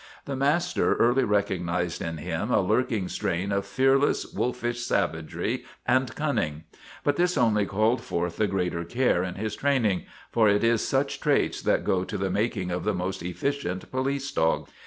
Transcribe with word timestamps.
The 0.25 0.35
master 0.35 0.95
early 0.95 1.23
recognized 1.23 2.01
in 2.01 2.17
him 2.17 2.49
a 2.49 2.59
lurking 2.59 3.07
strain 3.07 3.51
of 3.51 3.67
fearless, 3.67 4.33
wolfish 4.33 4.81
savagery 4.83 5.63
and 5.85 6.15
cun 6.15 6.37
ning, 6.37 6.63
but 7.03 7.17
this 7.17 7.37
only 7.37 7.67
called 7.67 8.01
forth 8.01 8.37
the 8.37 8.47
greater 8.47 8.83
care 8.83 9.21
in 9.21 9.35
his 9.35 9.55
training, 9.55 10.05
for 10.31 10.49
it 10.49 10.63
is 10.63 10.83
such 10.83 11.19
traits 11.19 11.61
that 11.61 11.85
go 11.85 12.03
to 12.03 12.17
the 12.17 12.31
mak 12.31 12.57
ing 12.57 12.71
of 12.71 12.83
the 12.83 12.95
most 12.95 13.21
efficient 13.21 13.91
police 13.91 14.31
dogs. 14.31 14.71